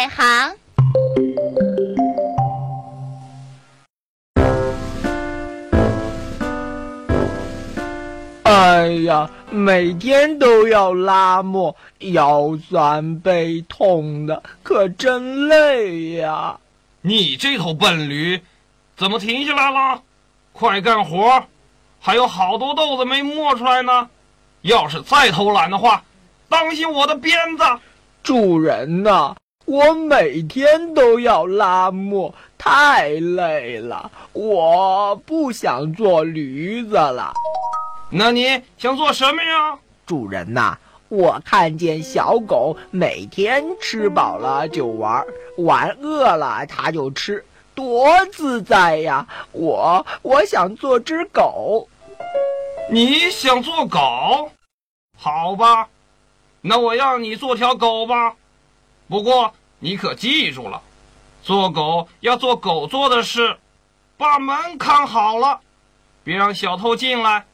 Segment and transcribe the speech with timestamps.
[0.00, 0.56] 外行。
[8.44, 16.58] 哎呀，每天都要拉磨，腰酸背痛的，可真累呀！
[17.02, 18.40] 你这头笨驴，
[18.96, 20.02] 怎么停下来了？
[20.52, 21.44] 快干活，
[22.00, 24.08] 还有好多豆子没磨出来呢。
[24.62, 26.02] 要是再偷懒的话，
[26.48, 27.64] 当心我的鞭子！
[28.22, 29.34] 主人呐，
[29.70, 37.32] 我每天都要拉磨，太累了，我不想做驴子了。
[38.10, 39.78] 那你想做什么呀？
[40.04, 40.76] 主人呐，
[41.08, 45.24] 我看见小狗每天吃饱了就玩，
[45.58, 49.24] 玩饿了它就吃，多自在呀！
[49.52, 51.86] 我我想做只狗。
[52.90, 54.50] 你想做狗？
[55.16, 55.86] 好吧，
[56.60, 58.34] 那我让你做条狗吧。
[59.08, 60.80] 不过你可记住了，
[61.42, 63.56] 做狗要做狗做的事，
[64.18, 65.58] 把门看好了，
[66.22, 67.46] 别让小偷进来。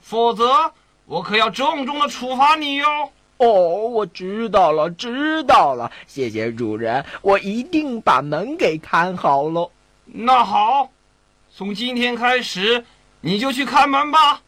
[0.00, 0.72] 否则，
[1.04, 3.10] 我可要重重的处罚你哟！
[3.36, 3.46] 哦，
[3.88, 9.70] 我知道了，知道了，谢谢主人，我一定把门给看好喽。
[10.06, 10.88] 那好，
[11.54, 12.84] 从今天开始，
[13.20, 14.40] 你就去看门吧。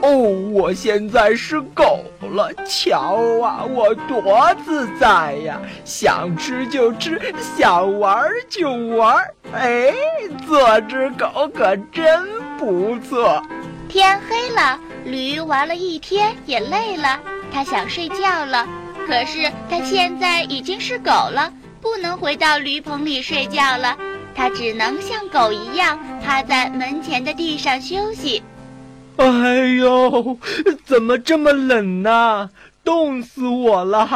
[0.00, 0.10] 哦，
[0.52, 5.60] 我现在是狗了，瞧啊，我多自在呀！
[5.84, 7.20] 想吃就吃，
[7.56, 9.16] 想玩就玩，
[9.52, 9.92] 哎，
[10.46, 12.26] 做只狗可真
[12.56, 13.42] 不错。
[13.88, 17.18] 天黑了，驴玩了一天也累了，
[17.52, 18.66] 它想睡觉了。
[19.06, 23.96] 可是它现在已经是狗了，不能回到驴棚里睡觉了。
[24.34, 28.42] 它只能像狗一样趴在门前的地上休息。
[29.18, 30.38] 哎呦，
[30.84, 32.50] 怎么这么冷呢？
[32.84, 34.08] 冻死我了！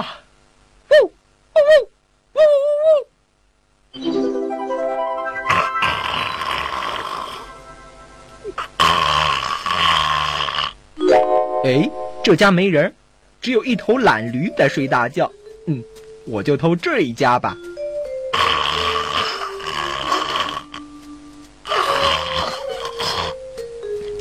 [0.89, 1.11] 呜呜
[1.54, 2.41] 呜呜
[11.09, 11.65] 呜！
[11.65, 11.91] 哎，
[12.22, 12.94] 这家没人，
[13.41, 15.31] 只有一头懒驴在睡大觉。
[15.66, 15.82] 嗯，
[16.26, 17.56] 我就偷这一家吧。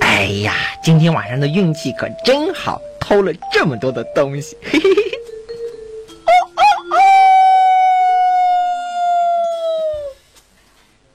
[0.01, 4.57] 哎呀，今天晚上的运气可真好，偷了这么多的东西。
[4.63, 5.01] 嘿嘿嘿。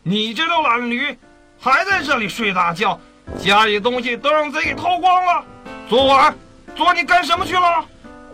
[0.05, 1.19] 你这头懒驴，
[1.59, 2.97] 还在这里睡大觉，
[3.41, 5.45] 家里东西都让贼给偷光了。
[5.89, 6.33] 昨晚，
[6.77, 7.85] 昨晚你干什么去了？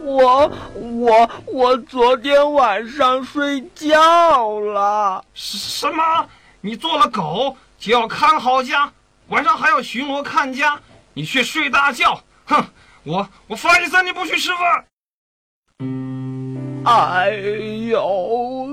[0.03, 5.25] 我我我昨天晚上睡觉了。
[5.33, 6.29] 什么？
[6.61, 8.93] 你做了狗就要看好家，
[9.29, 10.79] 晚上还要巡逻看家，
[11.15, 12.23] 你去睡大觉？
[12.47, 12.65] 哼！
[13.05, 14.85] 我我罚你三天不许吃饭。
[16.85, 17.31] 哎
[17.91, 18.01] 呦，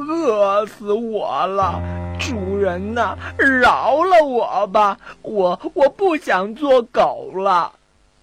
[0.08, 1.82] 饿死我了！
[2.20, 7.74] 主人呐，饶了我吧，我我不想做狗了。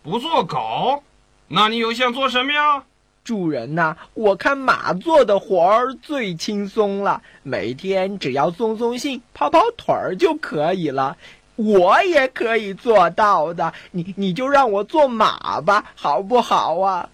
[0.03, 1.03] 不做狗，
[1.49, 2.85] 那你又想做什么呀？
[3.23, 11.17] 主人呐，我看马做的活儿最轻松了，每天只要送送信、跑跑腿儿就可以了。
[11.57, 17.09] 我也可以做到的，你你就让我做马吧，好不好啊？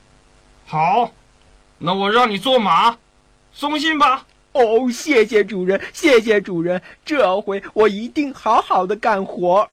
[0.66, 1.10] 好，
[1.78, 2.98] 那我让你做马，
[3.52, 4.26] 送信吧。
[4.52, 9.69] 哦，谢谢主人，谢谢主人，这回我一定好好的干活。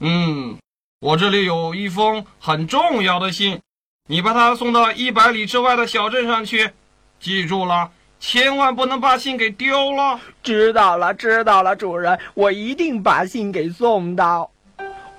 [0.00, 0.56] 嗯。
[0.98, 3.60] 我这里有一封很重要的信，
[4.08, 6.70] 你把它送到一百里之外的小镇上去。
[7.20, 7.90] 记住了，
[8.28, 10.18] 千万不能把信给丢了。
[10.42, 14.50] 知道了，知道了，主人，我一定把信给送到。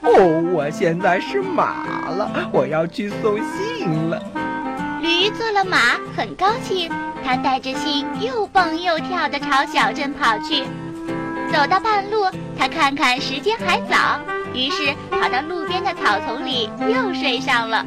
[0.01, 4.21] 哦，我现在是马了，我要去送信了。
[4.99, 5.77] 驴做了马，
[6.17, 6.91] 很高兴，
[7.23, 10.65] 他带着信又蹦又跳地朝小镇跑去。
[11.49, 12.25] 走到半路，
[12.59, 14.19] 他看看时间还早。
[14.53, 17.85] 于是跑到路边的草丛里，又睡上了。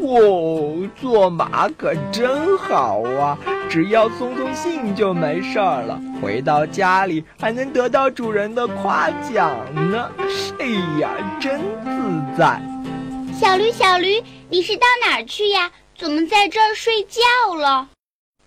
[0.00, 3.38] 哦，做马可真好啊！
[3.68, 9.58] 只要送送信就没事儿了，回到家里还能得到主人的夸奖
[9.90, 10.10] 呢。
[10.58, 10.66] 哎
[10.98, 12.60] 呀，真自在！
[13.38, 15.70] 小驴，小驴，你是到哪儿去呀？
[15.98, 17.20] 怎么在这儿睡觉
[17.54, 17.88] 了？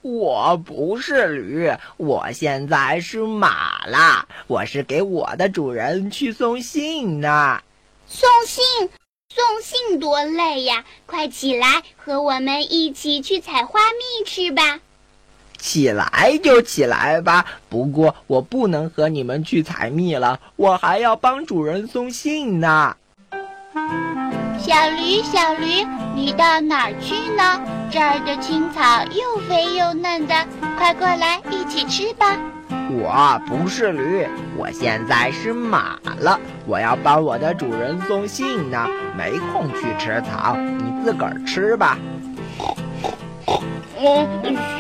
[0.01, 4.27] 我不是驴，我现在是马啦。
[4.47, 7.61] 我是给我的主人去送信呢。
[8.07, 8.63] 送信，
[9.29, 10.83] 送信多累呀！
[11.05, 14.79] 快起来，和我们一起去采花蜜吃吧。
[15.61, 22.95] 起来就起来吧，不过我不能和你们去采蜜了，我还要帮主人送信呢。
[24.57, 25.85] 小驴，小驴，
[26.15, 27.61] 你到哪儿去呢？
[27.91, 30.33] 这儿的青草又肥又嫩的，
[30.77, 32.37] 快过来一起吃吧。
[32.89, 36.39] 我不是驴，我现在是马了。
[36.65, 41.97] 我要帮我的主人送信呢，没空去吃草，你自个儿吃吧。
[44.03, 44.27] 哦，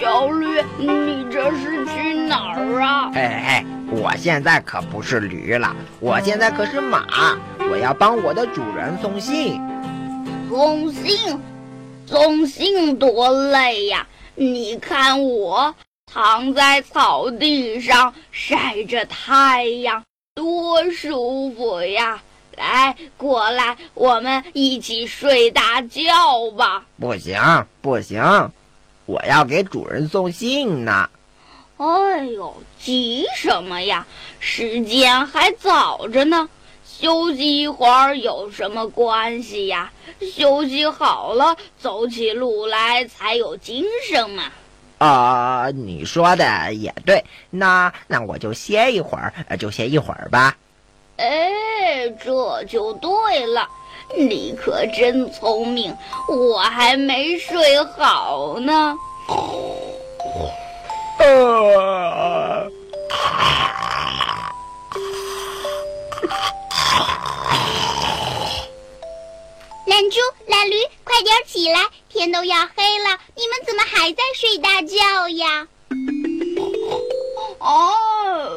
[0.01, 3.11] 小驴，你这是去哪儿啊？
[3.13, 7.37] 嘿嘿，我现在可不是驴了，我现在可是马。
[7.69, 9.61] 我要帮我的主人送信。
[10.49, 11.39] 送信，
[12.07, 14.07] 送信多累呀！
[14.33, 15.73] 你看我
[16.11, 20.03] 躺在草地上晒着太阳，
[20.33, 22.21] 多舒服呀！
[22.57, 26.01] 来，过来，我们一起睡大觉
[26.57, 26.83] 吧。
[26.99, 27.39] 不行，
[27.81, 28.21] 不行，
[29.05, 31.09] 我要给主人送信呢。
[31.77, 34.05] 哎呦，急什么呀？
[34.39, 36.47] 时间还早着呢，
[36.85, 39.91] 休息一会儿有什么关系呀？
[40.35, 44.43] 休息好了，走起路来才有精神嘛。
[44.99, 50.55] 啊、你说的也对，那那我就歇一会儿，呃就歇一会儿吧。
[51.17, 53.67] 哎，这就对了，
[54.17, 55.95] 你可真聪明，
[56.27, 58.95] 我还没睡好呢。
[61.17, 61.23] 啊，
[69.85, 70.17] 懒猪、
[70.47, 71.79] 懒驴，快点起来，
[72.09, 75.67] 天都要黑了，你们怎么还在睡大觉呀？
[77.59, 77.93] 哦，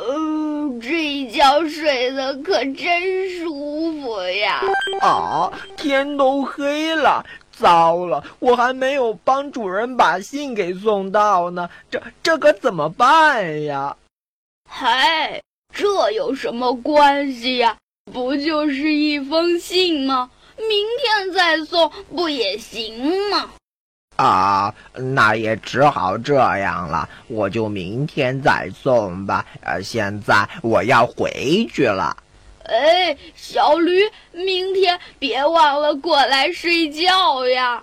[0.09, 4.63] 呃这一觉睡得可真舒服呀！
[5.05, 7.23] 啊，天都黑了，
[7.53, 13.95] 糟了，我还没有帮主人把信给送到呢，这这可怎么办呀？
[14.67, 15.43] 嗨，
[15.75, 17.77] 这有什么关系呀？
[18.11, 20.31] 不就是一封信吗？
[20.57, 20.69] 明
[21.03, 23.51] 天再送不也行吗？
[24.17, 29.45] 啊，那也只好这样了，我就明天再送吧。
[29.61, 32.17] 呃，现在我要回去了。
[32.65, 34.01] 哎，小驴，
[34.33, 37.83] 明天别忘了过来睡觉呀！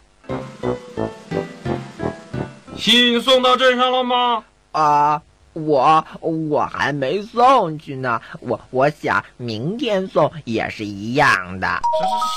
[2.78, 4.44] 信送到镇上了吗？
[4.72, 5.22] 啊，
[5.54, 11.68] 我我还没送去呢，我我想明天送也是一样的。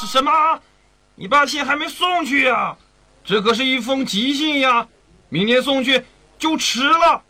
[0.01, 0.61] 什什什么？
[1.15, 2.77] 你把信还没送去呀、
[3.25, 4.87] 这可是一封急信呀！
[5.31, 6.05] 明天送去
[6.39, 7.23] 就迟了。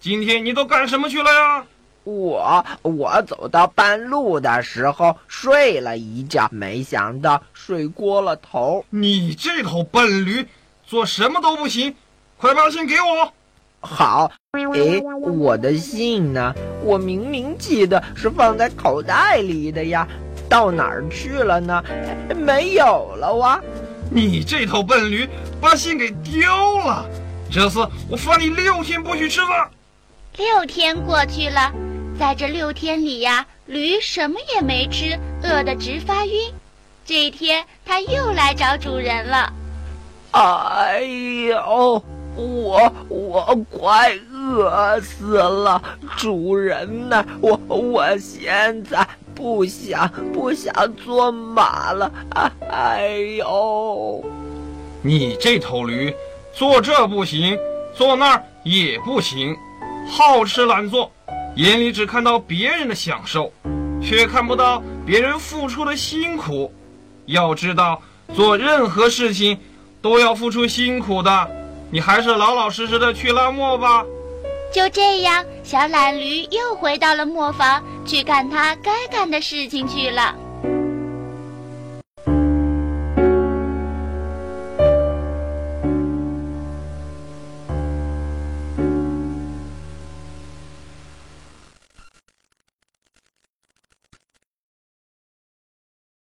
[0.00, 1.66] 今天你都干什么去了呀？
[2.04, 8.84] 我我走到半路的时候睡了一觉，没想到睡过了头。
[8.90, 10.46] 你这头笨驴，
[10.86, 11.94] 做什么都不行，
[12.36, 13.32] 快把信给我！
[13.80, 14.30] 好，
[14.74, 16.54] 诶，我的信呢？
[16.82, 20.06] 我明明记得是放在口袋里的呀，
[20.48, 21.82] 到哪儿去了呢？
[22.36, 23.60] 没有了哇！
[24.10, 25.28] 你这头笨驴，
[25.60, 27.06] 把信给丢了。
[27.50, 29.70] 这次我罚你六天不许吃饭。
[30.36, 31.72] 六天过去了，
[32.18, 36.52] 在这六天里呀，驴什么也没吃，饿得直发晕。
[37.04, 39.52] 这一天，它又来找主人了。
[40.30, 42.02] 哎呦，
[42.36, 45.82] 我我快饿死了！
[46.16, 47.24] 主人呢？
[47.40, 52.10] 我我现在不想不想做马了。
[52.30, 54.24] 啊哎呦！
[55.02, 56.14] 你这头驴，
[56.52, 57.58] 坐这不行，
[57.92, 59.54] 坐那儿也不行，
[60.10, 61.10] 好吃懒做，
[61.56, 63.52] 眼里只看到别人的享受，
[64.02, 66.72] 却看不到别人付出的辛苦。
[67.26, 68.02] 要知道，
[68.34, 69.58] 做任何事情
[70.02, 71.50] 都要付出辛苦的。
[71.90, 74.04] 你还是老老实实的去拉磨吧。
[74.72, 80.34] 就这样，小懒驴又回到了磨坊，去干它该干的事情去了。